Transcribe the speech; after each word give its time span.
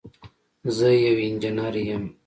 زه 0.75 0.89
یو 1.05 1.17
انجینر 1.25 1.75
یم 1.87 2.03